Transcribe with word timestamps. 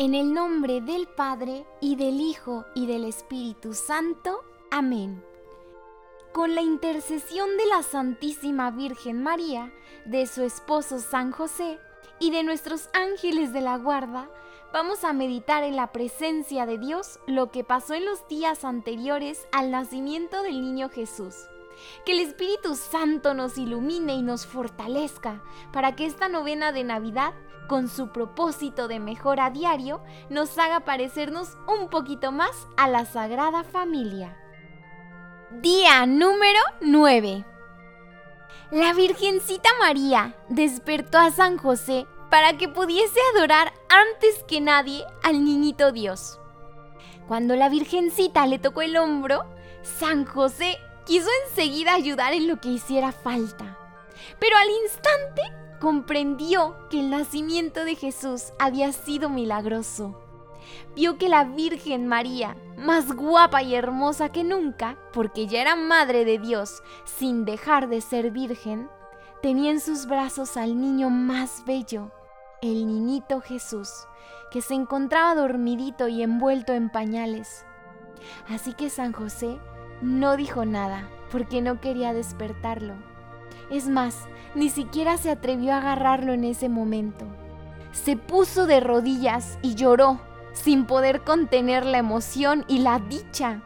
En 0.00 0.14
el 0.14 0.32
nombre 0.32 0.80
del 0.80 1.08
Padre, 1.08 1.66
y 1.80 1.96
del 1.96 2.20
Hijo, 2.20 2.64
y 2.76 2.86
del 2.86 3.04
Espíritu 3.04 3.74
Santo. 3.74 4.44
Amén. 4.70 5.24
Con 6.32 6.54
la 6.54 6.62
intercesión 6.62 7.56
de 7.56 7.66
la 7.66 7.82
Santísima 7.82 8.70
Virgen 8.70 9.24
María, 9.24 9.72
de 10.04 10.28
su 10.28 10.44
esposo 10.44 11.00
San 11.00 11.32
José, 11.32 11.80
y 12.20 12.30
de 12.30 12.44
nuestros 12.44 12.88
ángeles 12.92 13.52
de 13.52 13.60
la 13.60 13.76
guarda, 13.76 14.30
vamos 14.72 15.02
a 15.02 15.12
meditar 15.12 15.64
en 15.64 15.74
la 15.74 15.90
presencia 15.90 16.64
de 16.64 16.78
Dios 16.78 17.18
lo 17.26 17.50
que 17.50 17.64
pasó 17.64 17.94
en 17.94 18.04
los 18.04 18.28
días 18.28 18.64
anteriores 18.64 19.48
al 19.50 19.72
nacimiento 19.72 20.44
del 20.44 20.60
niño 20.60 20.90
Jesús. 20.90 21.34
Que 22.04 22.12
el 22.12 22.20
Espíritu 22.20 22.74
Santo 22.74 23.34
nos 23.34 23.58
ilumine 23.58 24.14
y 24.14 24.22
nos 24.22 24.46
fortalezca 24.46 25.42
para 25.72 25.96
que 25.96 26.06
esta 26.06 26.28
novena 26.28 26.72
de 26.72 26.84
Navidad 26.84 27.34
con 27.68 27.88
su 27.88 28.08
propósito 28.08 28.88
de 28.88 28.98
mejora 28.98 29.50
diario, 29.50 30.02
nos 30.30 30.58
haga 30.58 30.80
parecernos 30.80 31.56
un 31.68 31.88
poquito 31.88 32.32
más 32.32 32.66
a 32.76 32.88
la 32.88 33.04
Sagrada 33.04 33.62
Familia. 33.62 34.36
Día 35.52 36.04
número 36.06 36.58
9. 36.80 37.44
La 38.72 38.92
Virgencita 38.94 39.68
María 39.78 40.34
despertó 40.48 41.18
a 41.18 41.30
San 41.30 41.58
José 41.58 42.06
para 42.30 42.58
que 42.58 42.68
pudiese 42.68 43.20
adorar 43.34 43.72
antes 43.88 44.42
que 44.44 44.60
nadie 44.60 45.04
al 45.22 45.44
niñito 45.44 45.92
Dios. 45.92 46.40
Cuando 47.28 47.54
la 47.54 47.68
Virgencita 47.68 48.46
le 48.46 48.58
tocó 48.58 48.82
el 48.82 48.96
hombro, 48.96 49.44
San 49.82 50.24
José 50.24 50.78
quiso 51.08 51.28
enseguida 51.46 51.94
ayudar 51.94 52.34
en 52.34 52.46
lo 52.46 52.60
que 52.60 52.68
hiciera 52.68 53.12
falta. 53.12 53.78
Pero 54.38 54.56
al 54.58 54.68
instante 54.84 55.42
comprendió 55.80 56.76
que 56.90 57.00
el 57.00 57.08
nacimiento 57.08 57.84
de 57.86 57.94
Jesús 57.94 58.52
había 58.58 58.92
sido 58.92 59.30
milagroso. 59.30 60.20
Vio 60.94 61.16
que 61.16 61.30
la 61.30 61.44
Virgen 61.44 62.06
María, 62.08 62.56
más 62.76 63.10
guapa 63.12 63.62
y 63.62 63.74
hermosa 63.74 64.28
que 64.28 64.44
nunca, 64.44 64.98
porque 65.14 65.46
ya 65.46 65.62
era 65.62 65.76
madre 65.76 66.26
de 66.26 66.38
Dios 66.38 66.82
sin 67.06 67.46
dejar 67.46 67.88
de 67.88 68.02
ser 68.02 68.30
virgen, 68.30 68.90
tenía 69.40 69.70
en 69.70 69.80
sus 69.80 70.06
brazos 70.06 70.58
al 70.58 70.78
niño 70.78 71.08
más 71.08 71.64
bello, 71.64 72.10
el 72.60 72.86
niñito 72.86 73.40
Jesús, 73.40 73.88
que 74.50 74.60
se 74.60 74.74
encontraba 74.74 75.34
dormidito 75.34 76.06
y 76.06 76.22
envuelto 76.22 76.74
en 76.74 76.90
pañales. 76.90 77.64
Así 78.46 78.74
que 78.74 78.90
San 78.90 79.12
José 79.12 79.58
no 80.02 80.36
dijo 80.36 80.64
nada, 80.64 81.08
porque 81.30 81.60
no 81.62 81.80
quería 81.80 82.12
despertarlo. 82.12 82.94
Es 83.70 83.88
más, 83.88 84.26
ni 84.54 84.70
siquiera 84.70 85.16
se 85.16 85.30
atrevió 85.30 85.72
a 85.72 85.78
agarrarlo 85.78 86.32
en 86.32 86.44
ese 86.44 86.68
momento. 86.68 87.26
Se 87.92 88.16
puso 88.16 88.66
de 88.66 88.80
rodillas 88.80 89.58
y 89.62 89.74
lloró, 89.74 90.20
sin 90.52 90.86
poder 90.86 91.22
contener 91.22 91.84
la 91.84 91.98
emoción 91.98 92.64
y 92.68 92.78
la 92.78 92.98
dicha. 92.98 93.62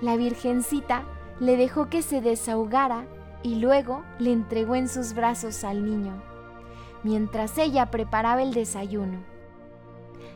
La 0.00 0.16
Virgencita 0.16 1.04
le 1.40 1.56
dejó 1.56 1.88
que 1.88 2.02
se 2.02 2.20
desahogara 2.20 3.06
y 3.42 3.56
luego 3.56 4.04
le 4.18 4.32
entregó 4.32 4.74
en 4.74 4.88
sus 4.88 5.14
brazos 5.14 5.64
al 5.64 5.84
niño, 5.84 6.22
mientras 7.02 7.56
ella 7.58 7.90
preparaba 7.90 8.42
el 8.42 8.52
desayuno. 8.52 9.18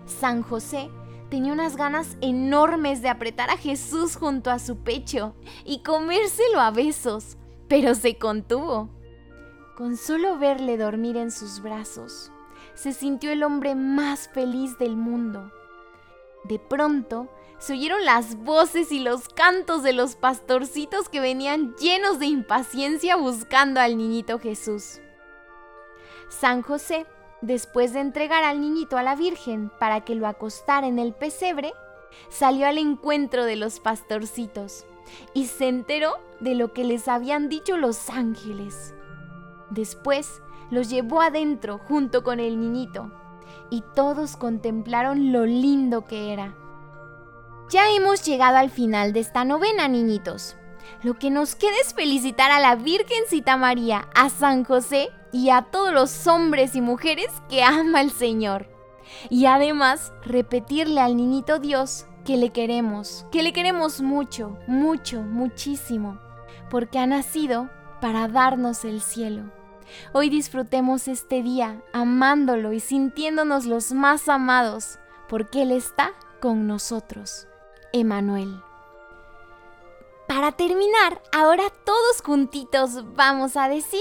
San 0.06 0.42
José 0.42 0.90
tenía 1.32 1.54
unas 1.54 1.78
ganas 1.78 2.18
enormes 2.20 3.00
de 3.00 3.08
apretar 3.08 3.48
a 3.48 3.56
Jesús 3.56 4.16
junto 4.16 4.50
a 4.50 4.58
su 4.58 4.76
pecho 4.84 5.34
y 5.64 5.82
comérselo 5.82 6.60
a 6.60 6.70
besos, 6.70 7.38
pero 7.68 7.94
se 7.94 8.18
contuvo. 8.18 8.90
Con 9.74 9.96
solo 9.96 10.36
verle 10.36 10.76
dormir 10.76 11.16
en 11.16 11.30
sus 11.30 11.62
brazos, 11.62 12.30
se 12.74 12.92
sintió 12.92 13.32
el 13.32 13.44
hombre 13.44 13.74
más 13.74 14.28
feliz 14.28 14.76
del 14.76 14.94
mundo. 14.94 15.50
De 16.44 16.58
pronto, 16.58 17.30
se 17.56 17.72
oyeron 17.72 18.04
las 18.04 18.36
voces 18.36 18.92
y 18.92 19.00
los 19.00 19.30
cantos 19.30 19.82
de 19.82 19.94
los 19.94 20.16
pastorcitos 20.16 21.08
que 21.08 21.20
venían 21.20 21.74
llenos 21.76 22.18
de 22.18 22.26
impaciencia 22.26 23.16
buscando 23.16 23.80
al 23.80 23.96
niñito 23.96 24.38
Jesús. 24.38 25.00
San 26.28 26.60
José, 26.60 27.06
después 27.42 27.92
de 27.92 28.00
entregar 28.00 28.44
al 28.44 28.60
niñito 28.60 28.96
a 28.96 29.02
la 29.02 29.14
Virgen 29.14 29.70
para 29.78 30.00
que 30.02 30.14
lo 30.14 30.26
acostara 30.26 30.86
en 30.86 30.98
el 30.98 31.12
pesebre, 31.12 31.72
salió 32.30 32.66
al 32.66 32.78
encuentro 32.78 33.44
de 33.44 33.56
los 33.56 33.80
pastorcitos 33.80 34.86
y 35.34 35.46
se 35.46 35.68
enteró 35.68 36.14
de 36.40 36.54
lo 36.54 36.72
que 36.72 36.84
les 36.84 37.08
habían 37.08 37.48
dicho 37.48 37.76
los 37.76 38.08
ángeles. 38.08 38.94
Después 39.70 40.40
los 40.70 40.88
llevó 40.88 41.20
adentro 41.20 41.78
junto 41.78 42.22
con 42.22 42.40
el 42.40 42.58
niñito 42.58 43.10
y 43.70 43.82
todos 43.94 44.36
contemplaron 44.36 45.32
lo 45.32 45.44
lindo 45.44 46.06
que 46.06 46.32
era. 46.32 46.54
Ya 47.70 47.90
hemos 47.90 48.24
llegado 48.24 48.58
al 48.58 48.70
final 48.70 49.12
de 49.12 49.20
esta 49.20 49.44
novena, 49.44 49.88
niñitos. 49.88 50.56
Lo 51.02 51.14
que 51.14 51.30
nos 51.30 51.54
queda 51.54 51.74
es 51.82 51.94
felicitar 51.94 52.50
a 52.50 52.60
la 52.60 52.76
Virgencita 52.76 53.56
María, 53.56 54.08
a 54.14 54.28
San 54.28 54.64
José 54.64 55.10
y 55.32 55.50
a 55.50 55.62
todos 55.62 55.92
los 55.92 56.26
hombres 56.26 56.76
y 56.76 56.80
mujeres 56.80 57.30
que 57.48 57.62
ama 57.62 58.00
el 58.00 58.10
Señor. 58.10 58.68
Y 59.30 59.46
además 59.46 60.12
repetirle 60.24 61.00
al 61.00 61.16
niñito 61.16 61.58
Dios 61.58 62.06
que 62.24 62.36
le 62.36 62.50
queremos, 62.50 63.26
que 63.32 63.42
le 63.42 63.52
queremos 63.52 64.00
mucho, 64.00 64.58
mucho, 64.66 65.22
muchísimo, 65.22 66.20
porque 66.70 66.98
ha 66.98 67.06
nacido 67.06 67.70
para 68.00 68.28
darnos 68.28 68.84
el 68.84 69.00
cielo. 69.00 69.50
Hoy 70.12 70.30
disfrutemos 70.30 71.08
este 71.08 71.42
día 71.42 71.82
amándolo 71.92 72.72
y 72.72 72.80
sintiéndonos 72.80 73.66
los 73.66 73.92
más 73.92 74.28
amados, 74.28 74.98
porque 75.28 75.62
Él 75.62 75.72
está 75.72 76.12
con 76.40 76.66
nosotros. 76.66 77.46
Emanuel. 77.92 78.62
Para 80.28 80.52
terminar, 80.52 81.20
ahora 81.32 81.64
todos 81.84 82.22
juntitos 82.22 83.14
vamos 83.14 83.56
a 83.56 83.68
decir, 83.68 84.00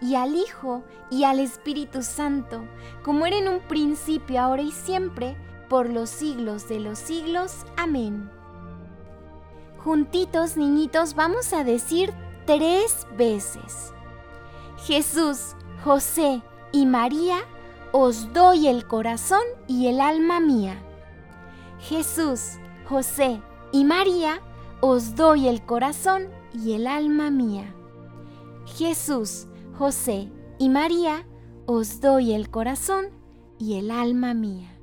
y 0.00 0.14
al 0.14 0.36
Hijo 0.36 0.82
y 1.10 1.24
al 1.24 1.40
Espíritu 1.40 2.02
Santo, 2.02 2.64
como 3.02 3.26
era 3.26 3.38
en 3.38 3.48
un 3.48 3.60
principio, 3.60 4.40
ahora 4.40 4.62
y 4.62 4.72
siempre, 4.72 5.36
por 5.68 5.88
los 5.88 6.10
siglos 6.10 6.68
de 6.68 6.80
los 6.80 6.98
siglos. 6.98 7.64
Amén. 7.76 8.30
Juntitos, 9.78 10.56
niñitos, 10.56 11.14
vamos 11.14 11.52
a 11.52 11.64
decir 11.64 12.12
tres 12.46 13.06
veces. 13.16 13.92
Jesús, 14.86 15.54
José 15.84 16.42
y 16.72 16.86
María, 16.86 17.38
os 17.92 18.32
doy 18.32 18.68
el 18.68 18.86
corazón 18.86 19.42
y 19.66 19.86
el 19.86 20.00
alma 20.00 20.40
mía. 20.40 20.82
Jesús, 21.80 22.58
José 22.86 23.40
y 23.72 23.84
María, 23.84 24.40
os 24.80 25.14
doy 25.14 25.48
el 25.48 25.64
corazón 25.64 26.28
y 26.52 26.72
el 26.72 26.86
alma 26.86 27.30
mía. 27.30 27.74
Jesús, 28.66 29.46
José 29.78 30.28
y 30.58 30.70
María, 30.70 31.24
os 31.66 32.00
doy 32.00 32.32
el 32.32 32.50
corazón 32.50 33.10
y 33.60 33.78
el 33.78 33.92
alma 33.92 34.34
mía. 34.34 34.76